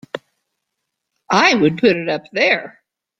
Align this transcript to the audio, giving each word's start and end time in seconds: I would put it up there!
I 1.29 1.53
would 1.53 1.77
put 1.77 1.95
it 1.95 2.09
up 2.09 2.23
there! 2.31 2.81